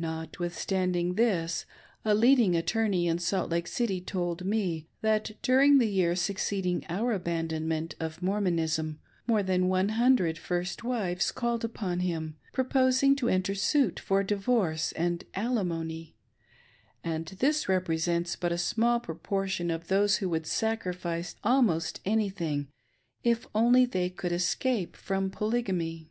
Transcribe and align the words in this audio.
Nbtwithstanding 0.00 1.16
this, 1.16 1.66
a 2.02 2.14
leading' 2.14 2.56
attorney 2.56 3.06
in 3.06 3.18
Salt 3.18 3.50
Lake 3.50 3.66
City 3.66 4.00
told 4.00 4.46
me, 4.46 4.88
that 5.02 5.32
during 5.42 5.76
the 5.76 5.84
year 5.86 6.16
succeeding 6.16 6.86
our 6.88 7.12
abandonment 7.12 7.94
of 8.00 8.22
Mormonism, 8.22 8.98
more 9.26 9.42
than 9.42 9.68
one 9.68 9.90
hundred 9.90 10.38
first 10.38 10.84
wives 10.84 11.30
called 11.30 11.66
upon 11.66 12.00
him 12.00 12.38
proposing 12.54 13.14
to 13.16 13.28
enter 13.28 13.54
suit 13.54 14.00
for 14.00 14.22
divorce 14.22 14.92
and 14.92 15.24
alimony, 15.34 16.16
and 17.04 17.26
this 17.38 17.68
represents 17.68 18.36
but 18.36 18.50
a 18.52 18.56
small 18.56 18.98
proportion 18.98 19.70
of 19.70 19.88
those 19.88 20.16
who 20.16 20.30
would 20.30 20.46
sacrifice 20.46 21.36
almost 21.44 22.00
anything 22.06 22.68
if 23.22 23.46
only 23.54 23.84
they 23.84 24.08
could 24.08 24.32
escape 24.32 24.96
from 24.96 25.28
Polygamy. 25.28 26.08